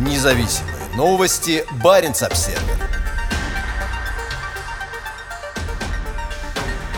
[0.00, 1.62] Независимые новости.
[1.82, 2.58] Барин обсерва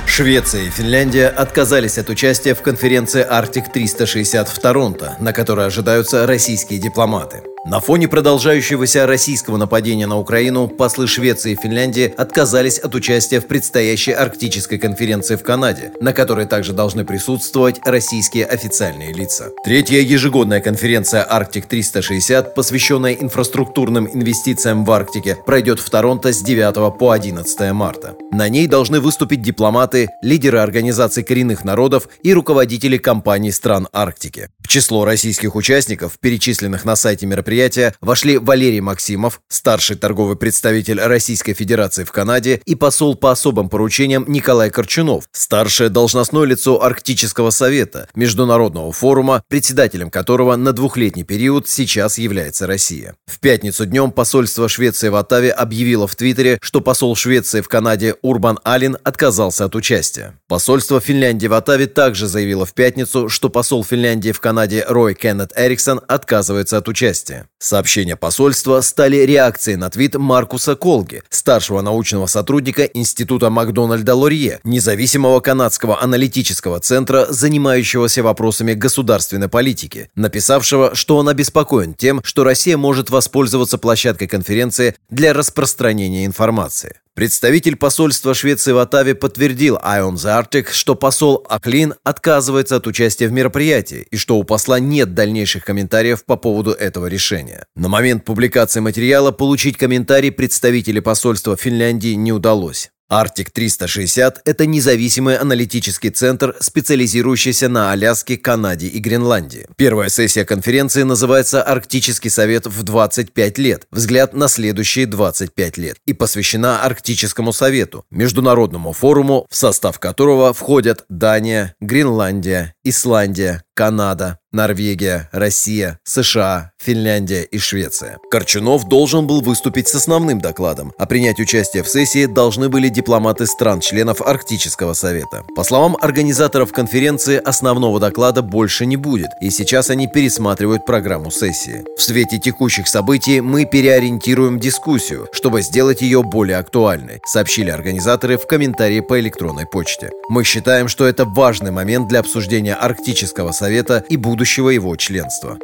[0.07, 6.79] Швеция и Финляндия отказались от участия в конференции «Арктик-360» в Торонто, на которой ожидаются российские
[6.79, 7.43] дипломаты.
[7.65, 13.47] На фоне продолжающегося российского нападения на Украину послы Швеции и Финляндии отказались от участия в
[13.47, 19.51] предстоящей арктической конференции в Канаде, на которой также должны присутствовать российские официальные лица.
[19.65, 27.13] Третья ежегодная конференция «Арктик-360», посвященная инфраструктурным инвестициям в Арктике, пройдет в Торонто с 9 по
[27.13, 28.17] 11 марта.
[28.33, 34.49] На ней должны выступить дипломаты, лидеры организаций коренных народов и руководители компаний стран Арктики.
[34.59, 41.01] В число российских участников, перечисленных на сайте мероприятия, мероприятия вошли Валерий Максимов, старший торговый представитель
[41.01, 47.51] Российской Федерации в Канаде и посол по особым поручениям Николай Корчунов, старшее должностное лицо Арктического
[47.51, 53.15] совета, международного форума, председателем которого на двухлетний период сейчас является Россия.
[53.27, 58.15] В пятницу днем посольство Швеции в Оттаве объявило в Твиттере, что посол Швеции в Канаде
[58.23, 60.39] Урбан Алин отказался от участия.
[60.49, 65.53] Посольство Финляндии в Оттаве также заявило в пятницу, что посол Финляндии в Канаде Рой Кеннет
[65.55, 67.42] Эриксон отказывается от участия.
[67.59, 75.41] Сообщения посольства стали реакцией на твит Маркуса Колги, старшего научного сотрудника Института Макдональда Лорье, независимого
[75.41, 83.11] канадского аналитического центра, занимающегося вопросами государственной политики, написавшего, что он обеспокоен тем, что Россия может
[83.11, 86.97] воспользоваться площадкой конференции для распространения информации.
[87.15, 93.29] Представитель посольства Швеции в Оттаве подтвердил Ion the Arctic, что посол Аклин отказывается от участия
[93.29, 97.67] в мероприятии и что у посла нет дальнейших комментариев по поводу этого решения.
[97.77, 102.91] На момент публикации материала получить комментарий представителя посольства Финляндии не удалось.
[103.13, 109.67] Arctic 360– это независимый аналитический центр, специализирующийся на Аляске, Канаде и Гренландии.
[109.77, 113.87] Первая сессия конференции называется «Арктический совет в 25 лет.
[113.91, 121.05] Взгляд на следующие 25 лет» и посвящена Арктическому совету, международному форуму, в состав которого входят
[121.11, 128.19] Дания, Гренландия, Исландия, Канада, Норвегия, Россия, США, Финляндия и Швеция.
[128.31, 133.47] Корчунов должен был выступить с основным докладом, а принять участие в сессии должны были дипломаты
[133.47, 135.43] стран-членов Арктического совета.
[135.57, 141.83] По словам организаторов конференции, основного доклада больше не будет, и сейчас они пересматривают программу сессии.
[141.97, 148.47] В свете текущих событий мы переориентируем дискуссию, чтобы сделать ее более актуальной, сообщили организаторы в
[148.47, 150.11] комментарии по электронной почте.
[150.29, 155.57] Мы считаем, что это важный момент для обсуждения Арктического совета и будущего будущего его членства.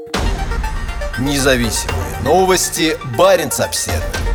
[1.19, 2.97] Независимые новости.
[3.17, 4.28] Барин обседный.